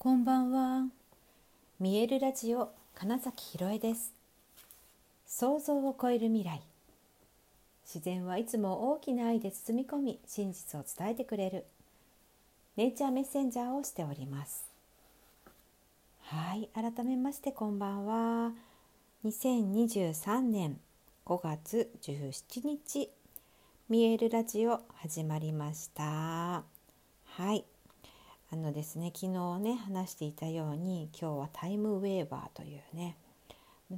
[0.00, 0.86] こんばんは。
[1.80, 4.12] 見えるラジオ金崎ひろえです。
[5.26, 6.62] 想像を超える未来。
[7.84, 11.64] 自然はいつも大きな愛で包み込み、真実を伝えてくれる。
[12.76, 14.66] ネイチャーメッセンジャーをしております。
[16.20, 18.52] はい、改めましてこんばんは。
[19.24, 20.78] 2023年
[21.26, 23.10] 5月17日、
[23.88, 26.62] 見えるラジオ始まりました。
[27.24, 27.64] はい。
[28.50, 33.16] あのですね昨日ね話していたように今日はタイムウェーバーというね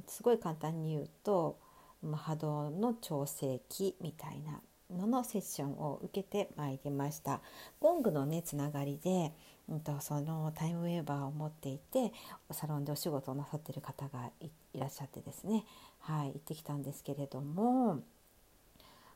[0.07, 1.57] すごい簡単に言うと、
[2.01, 4.61] 波動の調整器みたいな
[4.95, 7.41] ののセッションを受けてまいりました。
[7.79, 9.33] ゴングのねつながりで、
[9.69, 12.11] うんと、そのタイムウェーバーを持っていて
[12.51, 15.65] サロンでお仕事をなさってる方がいらっしゃってですね
[15.99, 17.99] はい行ってきたんですけれども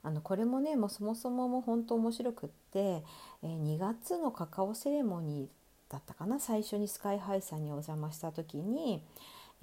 [0.05, 3.03] あのこれもねもうそもそもも本当面白くって、
[3.41, 9.01] え、2月のカカオセレモニーだったかな最初にスカイハイさんにお邪魔した時に、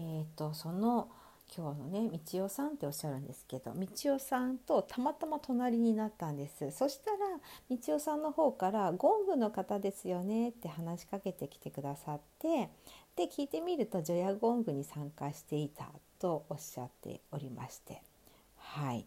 [0.01, 1.09] えーと、その
[1.57, 7.19] 今日のね道代さんっておっしゃるんですけど道代さんとたまたま隣になったんですそしたら
[7.71, 12.69] 道代さんの方から「ゴングの方ですよね」って話しかけてきてくださって
[13.15, 18.03] で聞いてみると除夜ゴングに参加していたとおっしゃっておりまして
[18.57, 19.05] はい。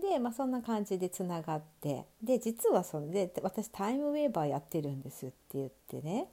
[0.00, 6.28] で、まあ、そんな感じでつながってで実はそれで私タイムウェーバーやってるんですって言ってね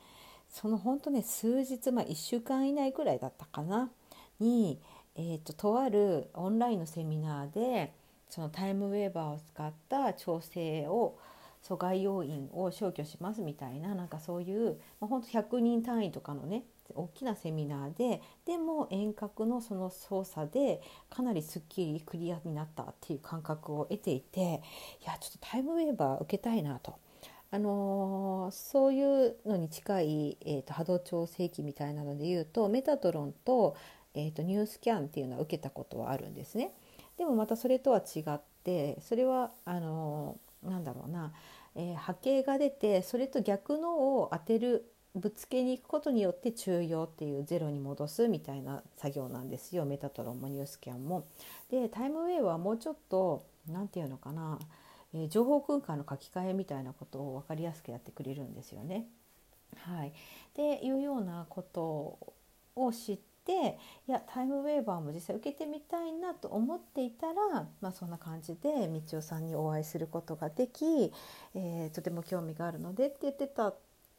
[0.49, 3.89] その本当ね数日、まあ、1週間以内ぐらいだったかな
[4.39, 4.79] に、
[5.15, 7.93] えーと、とあるオンラインのセミナーで
[8.29, 11.17] そのタイムウェーバーを使った調整を
[11.63, 16.63] 阻害要因を消去しますみたいななんかそういう、まあ、ほんと100人単位とかのね
[16.95, 24.39] 大きなセミナーででも遠隔のその操作でかなりすっきりクリアになったっていう感覚を得ていて
[25.01, 26.95] いやちょっとタイムウェーバー受けたいなと。
[27.51, 33.75] あのー、そういうのに近い、えーと、波動調整器みたいなので言うとメタトロンと,、
[34.13, 36.73] えーと、ニュースキャンっていうのは受けたことはあるんですね。
[37.17, 41.33] でもまたそれとは違ってそれはあのー、なんだろうな、
[41.73, 44.85] えー、波形が出てそれと逆のを当てる
[45.19, 51.27] ぶつけに行くことによって中庸っていうゼロに戻すみたいな作業なんですよメタトロンもニュースキャンも。
[51.69, 54.59] でタイムウェイはもうちょっと何て言うのかな、
[55.13, 59.07] えー、情報空間の書き換えみたいなことを分かりやすくやってくれるんですよね。
[59.77, 60.13] はい、
[60.55, 62.33] でいうようなこと
[62.75, 71.11] を知っていやタイムウェーバーも実際受けてみたいなと思っていたら、まあ、そんな感じで道代さんにお会いすることができ、
[71.55, 73.73] えー、とても興味があるのでって言ってた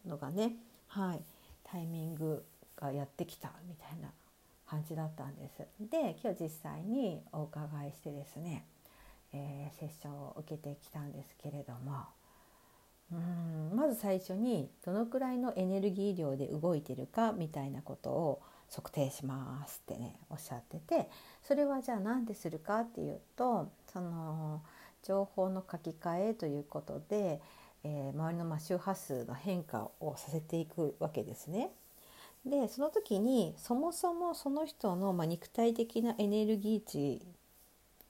[0.06, 0.56] のがね
[0.90, 1.22] はい、
[1.62, 2.44] タイミング
[2.76, 4.08] がやってきたみたいな
[4.66, 5.62] 感じだったんです。
[5.88, 8.64] で今日実際にお伺いしてですね、
[9.32, 12.06] えー、セッションを受けてきたんですけれども
[13.12, 18.42] うんまず最初にどのくらいのエネルギー量で動いてるかみたいなことを
[18.74, 21.08] 測定しますってねおっしゃってて
[21.42, 24.62] それはじゃあ何でするかっていうとその
[25.02, 27.40] 情報の書き換えということで、
[27.84, 31.70] えー、周りの周波数の変化をさせていくわけですね。
[32.44, 37.22] でその時にそもそもその人の、ま、肉体的なエネルギー値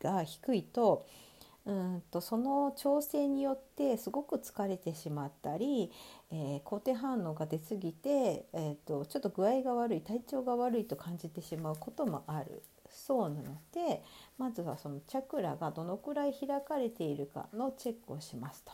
[0.01, 1.05] が低いと
[1.67, 5.93] うんとその調整によってすごく疲れてしまったり、
[6.33, 14.03] えー、肯定反応が出過ぎて、えーと、ちょっと具合が悪い体調が悪いと感じてしまうこともあるそうなので
[14.39, 18.73] まずはそのチャクラがどのくらい開かれているかのチェックをしますと。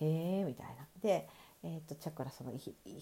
[0.00, 0.86] へえみたいな。
[1.02, 1.28] で、
[1.62, 2.52] えーと、チャクラその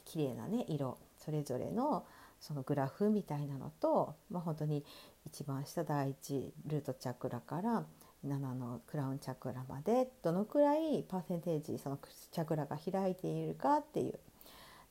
[0.04, 2.04] きれいなね色それぞれの
[2.40, 4.84] そのグラフみたいなのと、まあ、本当に
[5.26, 7.84] 一番下第1ルートチャクラから
[8.26, 11.98] 7のクラウンチャクラまでどのくらいパーセンテージその
[12.30, 14.18] チャクラが開いているかっていう。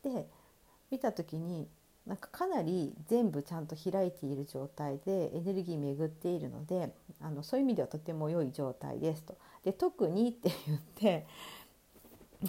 [0.04, 0.28] で
[0.90, 1.68] 見た時に
[2.06, 9.38] なんかかなり全部ちゃんと開いている状態でエネルギー巡っているのであのそういう意味ではとても良い状態ですと。
[9.66, 11.28] で特にって言って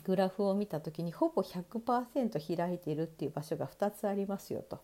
[0.04, 4.81] グラフを見た時にほぼ100%開いているっていう場所が2つありますよと。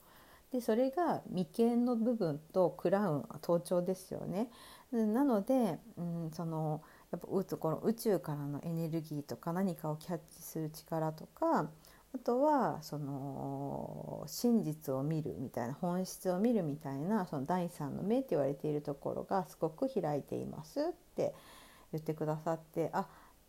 [0.52, 4.50] でそれが眉間の部分とクラウン頭頂ですよね。
[4.92, 6.80] なので、うん、その
[7.10, 11.68] やっぱこの宇宙からのエネルギーとか何かをキャッチする力とか
[12.14, 20.82] あとはその真実を見るみたいな本質を見るみたいなその第三の目って言われているところがすごく開いていますっ
[21.16, 21.34] て
[21.92, 23.08] 言ってくださってあ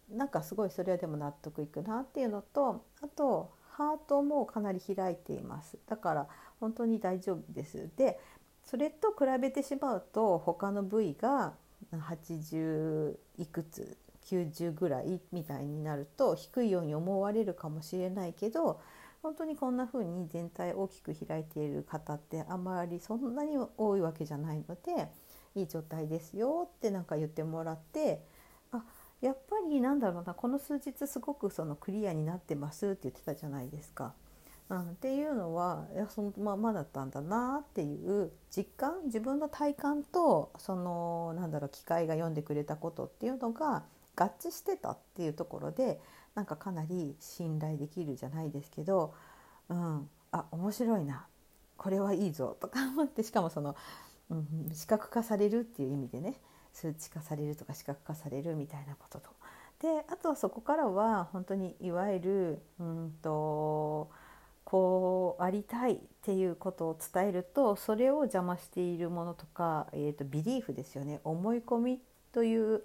[0.10, 5.78] なんかすごいそれはでも納得いくなっていうのとあとハートもかなり開いています。
[5.88, 6.28] だから
[6.60, 7.90] 本当に大丈夫です。
[7.98, 8.20] で
[8.64, 11.54] それと比べてしまうと他の部位が
[11.92, 18.82] 80いくつ90ぐらいみたいになると低いように思われるかもしれないけど
[19.22, 25.10] 本当にこんな風に全体大きく開いている方ってあまりそんなに多いわけじゃないので
[25.56, 28.24] いい状態ですよってなんか言ってもらって
[28.72, 28.84] あ
[29.26, 34.14] やっぱりなんだろうなこの数日すごくそのクリアになってますって言ってたじゃないですか。
[34.70, 43.84] うん、っていうのはいやそのままだったんだなっていう実感自分の体感とそのなんだろう機械が読んでくれたことっていうのが
[44.16, 46.00] 合致してたっていうところで
[46.34, 49.14] なんかかなり信頼できるじゃないですけど、
[49.70, 51.28] うん、あ面白いな
[51.78, 53.76] これはいいぞとか思ってしかもその、
[54.74, 56.36] 視覚化されるっていう意味でね。
[56.76, 59.30] 数値化されるとか視覚化されるみたいなことと。
[59.80, 64.10] であとはそこからは本当にいわゆるうんと
[64.66, 71.22] こうありたいっていうことを伝えるとそれを邪魔しているものとか、えーと、ビリーフですよね。
[71.24, 72.02] 思い込み
[72.34, 72.84] という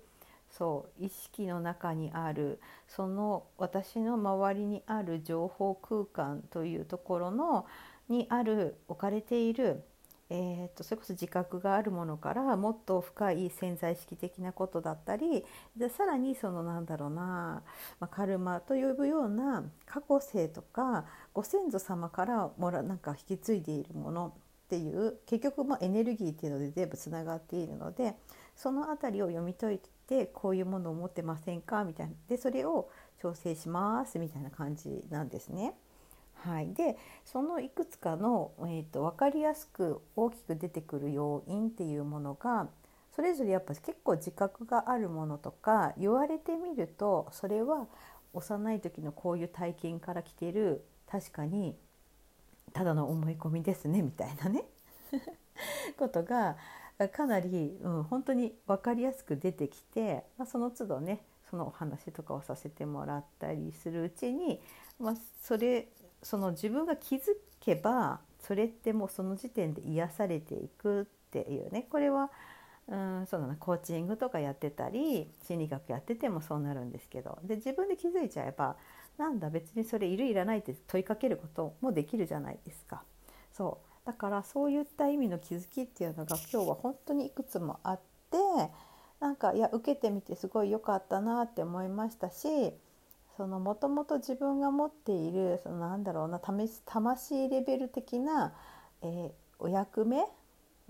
[0.51, 7.67] そう意識の中にあるその私の周りにある情報空間というところの
[8.09, 9.85] にある置かれている
[10.33, 15.45] えーと、それこそ自覚があるものからもっと深い潜在意識的なことだったり
[15.77, 17.65] でさらにそのなんだろうな、
[17.99, 21.05] まあ、カルマと呼ぶような過去性とか
[21.35, 24.33] ご先祖様からもらなんか引き継いでいるものっ
[24.69, 28.15] ていう結局まエネルギーっていうので全部つながっているので
[28.55, 31.83] その辺りを読み解いてこういうものを持ってませんか？
[31.83, 32.89] みたいなでそれを
[33.21, 35.75] 調整しますみたいな感じなんですね。
[36.43, 42.69] はい、でそのいくつかの、えーと、分かりやすく大きく出てくる要因っていうものが
[43.15, 47.87] それぞれやっぱ結構自覚があるものとか言われてみるとそれは
[48.33, 51.77] 幼い時のこういう体験から来てる確かに
[52.73, 54.65] ただの思い込みですねみたいなね。
[55.99, 56.57] ことが
[57.13, 64.61] かなり、うん、本当に分かりやすく出てきて、まあ、その都度ねそのお話とかをさせてもらったりするうちに、
[64.99, 65.89] まあ、それ
[66.23, 71.87] その自分が気づけばそれってもうその時点で癒されていくっていうね。
[71.91, 72.31] これは
[72.89, 73.57] うんそうだな。
[73.57, 77.39] コーチングとかやってたり心理学やっててもそうなるんですけど。
[77.45, 78.77] で自分で気づいちゃえば
[79.19, 83.05] なんだ別にそれいるいらないって問いかけることもできるじゃないですか。
[83.53, 84.07] そう。
[84.07, 88.01] だからそういった意味の気づきっていうのが今日は本当にいくつもあっ
[88.31, 88.39] て
[89.21, 92.73] なんかいや受けてみてすごい良かったなって思いましたし
[93.41, 98.53] そのもともと自分が持っているそのなんだろうな魂レベル的な、
[99.01, 100.27] えー、お役目、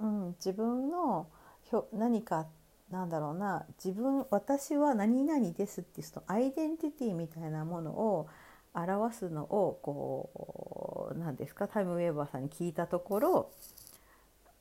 [0.00, 1.28] うん、自分の
[1.70, 2.48] ひょ何か
[2.90, 8.26] なんだろうな自分私は何々ですっていうそのアイデンティティみたいなものを
[8.74, 11.68] 表すのをこう何ですか？
[11.68, 13.50] タイムウェーバーさんに聞いたところ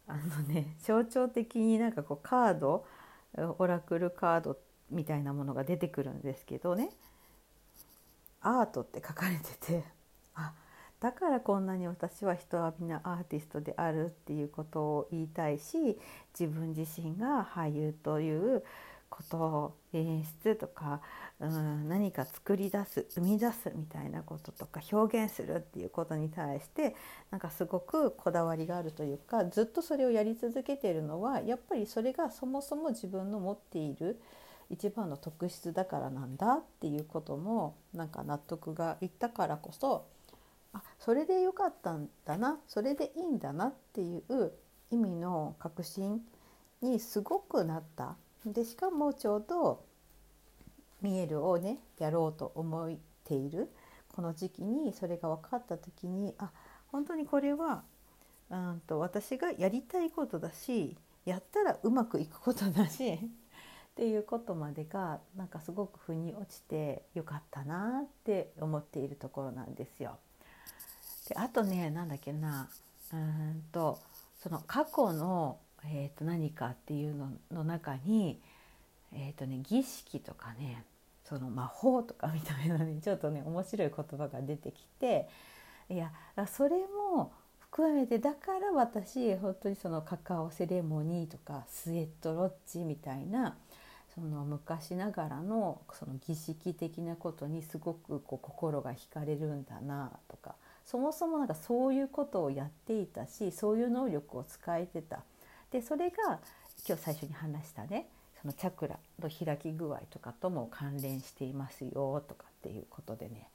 [0.05, 2.85] あのね象徴的になんかこうカード
[3.57, 4.57] オラクルカード
[4.91, 6.91] みたいなものが出てくるんですけどね。
[8.41, 9.83] アートって書かれてて
[10.35, 10.53] あ
[10.99, 15.97] だからこんなに私は人はみんなアーティストであるっていうことを言いたいし
[16.37, 18.63] 自分自身が俳優という
[19.09, 21.01] ことを演出とか、
[21.39, 26.95] うん、何か作り出す生み出すみたいなこととか表現するっていうことに対して
[27.31, 34.21] なんかすごくこだわりがあるというかずっとそれをやり続けているのはやっぱりそれがそもそも自分の持っている
[34.69, 40.05] 一番の特質だからなんだっていうこともなんか納得がいったからこそ
[40.73, 44.51] あそれでよかったんだなそれでいいんだなっていう
[44.91, 46.21] 意味の確信
[46.81, 48.15] にすごくなった。
[48.45, 49.83] でしかもちょうど
[51.01, 52.91] 見えるをねやろうと思っ
[53.25, 53.69] ている
[54.15, 56.51] この時期にそれが分かった時にあ
[56.91, 57.83] 本当にこれは
[58.49, 63.19] うんと私がやりたいことだしやったらうまくいくことだし
[63.99, 70.17] っていうことまでがなんかすごく腑に落ちてよかったなって思っているところなんですよ。
[71.27, 72.69] であとねなんだっけな
[73.11, 73.99] うんと
[74.41, 78.39] その過去の、えー、と何かっていうのの中に、
[79.11, 80.85] えーとね、儀式とかね
[81.25, 85.27] その魔法とかみたいなね ちょっとね面白い言葉が出てきて
[85.89, 86.13] いや
[86.47, 93.57] それも含めてだから私本当にそのカカオセレモニーとかスウェットロッジみたいな
[94.19, 105.23] その昔ながらのその儀式的なことにすごくこう心が惹かれるんだなとかそもそもなんかそういうことをやっていたしそういう能力を使えてた。
[105.71, 106.39] でそれが
[106.87, 108.07] 今日最初に話したね
[108.41, 113.49] そのチャクラの開き具合とかとも関連していますよとかっていうことでね。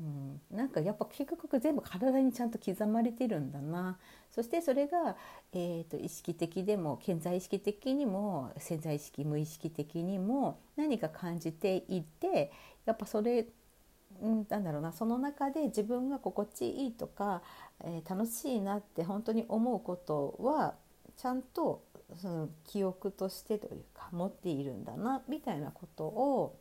[0.00, 3.98] うん、なんかやっぱ結局全部体にちゃんと刻まれてるんだな。
[4.30, 5.16] そしてそれが、
[5.52, 12.50] えーと、意識的でも潜在意識的にも潜在意識無意識的にも何か感じていて
[12.84, 13.46] やっぱそれ
[14.20, 14.92] うん、なんだろうな。
[14.92, 17.42] その中で自分が心地いいとか、
[17.82, 20.74] えー、楽しいなって本当に思うことは
[21.16, 21.82] ちゃんと
[22.16, 26.56] その記憶としてというか持っているんだなみたいなことを、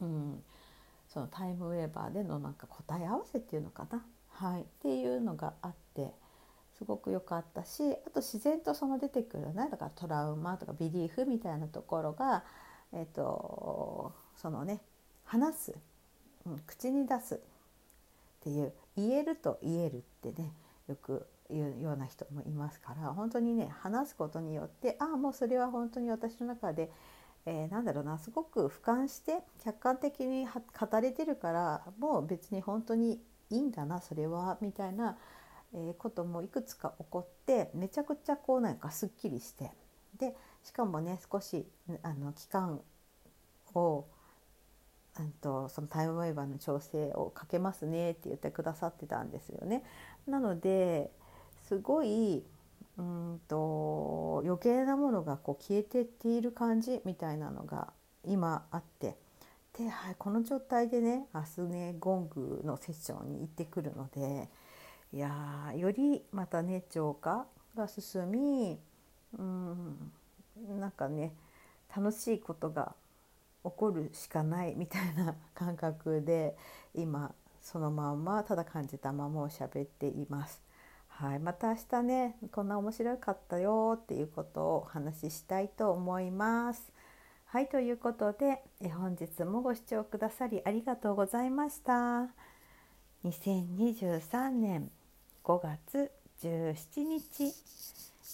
[0.00, 0.42] うん、
[1.14, 6.10] そのタイムウェーバーでのなんか答え合わせっていうのかな、はい、っていうのがあって
[6.76, 12.42] すごく良かったしあと自然とその出てくるねだからトラウマとかビリーフみたいなところが、
[12.92, 14.80] えーと、そのね
[15.24, 15.74] 話す、
[16.46, 17.38] うん、口に出すっ
[18.42, 20.50] ていう言えると言えるってね
[20.88, 26.90] よく言うような人もいますから本当にね話すことによってああもうそれは本当に私の中で、
[27.46, 33.20] えー、なんだろうなすごく俯瞰して客観的に語れてるからもう別に本当に
[33.50, 35.18] いいんだなそれはみたいな、
[35.74, 39.70] え、こともいくつか起こってめちゃくちゃこうなんかすっきりして
[40.18, 41.66] でしかもね少し
[42.02, 42.80] あの期間
[43.74, 44.06] を
[45.40, 49.84] とそのタイムウェーバーの調整をかけますねって言ってくださってたんですよね。
[50.26, 51.10] なので
[51.68, 52.42] すごい
[52.96, 57.92] うんと余計なものがこう消えてっている感じみたいなのが
[58.24, 59.16] 今あって
[59.76, 64.48] で、はい、この状態でね明日ねゴングのセッションに行ってくるので
[65.12, 67.46] いやよりまたね浄化
[67.76, 68.78] が進み
[69.38, 70.12] うん
[70.78, 71.32] なんかね
[71.94, 72.94] 楽しいことが
[73.64, 76.56] 起こるしかないみたいな感覚で
[76.94, 80.60] 今そのまんまただ感じたままを喋っています。
[81.16, 86.92] はい、また明日ねこんな面白かったよっていうことをお話ししたいと思います。
[87.46, 92.28] はいということでえ本日もご視聴くださりありがとうございました。
[93.24, 94.90] 2023年
[95.44, 96.10] 5月
[96.42, 97.54] 17日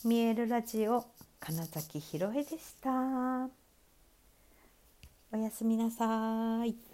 [0.07, 1.05] 見えるラジオ
[1.39, 3.51] 金崎ひろえでした。
[5.33, 6.90] おやすみなさい。